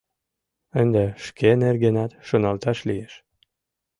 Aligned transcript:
Ынде 0.81 1.05
шке 1.25 1.49
нергенат 1.61 2.11
шоналташ 2.27 2.79
лиеш. 2.87 3.13